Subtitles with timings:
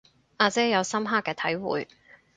[0.37, 1.87] 阿姐有深刻嘅體會